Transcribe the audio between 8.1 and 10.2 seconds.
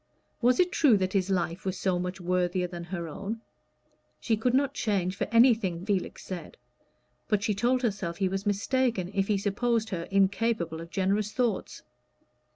he was mistaken if he supposed her